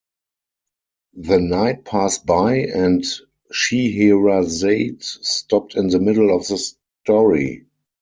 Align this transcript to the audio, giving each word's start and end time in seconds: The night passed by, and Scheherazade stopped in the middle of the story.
The 1.13 1.39
night 1.39 1.85
passed 1.85 2.25
by, 2.25 2.55
and 2.55 3.05
Scheherazade 3.51 5.03
stopped 5.03 5.75
in 5.75 5.89
the 5.89 5.99
middle 5.99 6.35
of 6.35 6.47
the 6.47 6.57
story. 7.03 7.67